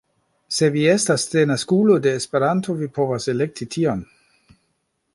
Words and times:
Se 0.59 0.69
vi 0.75 0.85
estas 0.93 1.25
denaskulo 1.33 1.99
de 2.07 2.15
Esperanto 2.21 2.77
vi 2.83 2.91
povas 2.99 3.31
elekti 3.37 3.73
tion 3.77 4.07